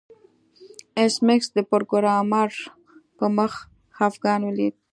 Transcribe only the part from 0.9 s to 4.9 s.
ایس میکس د پروګرامر په مخ خفګان ولید